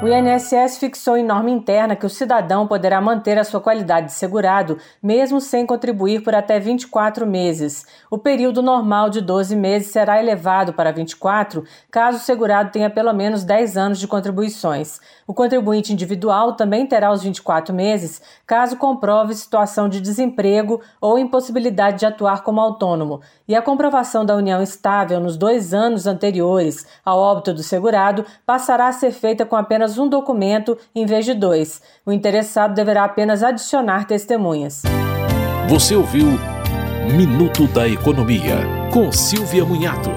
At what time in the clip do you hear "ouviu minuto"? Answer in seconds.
35.94-37.66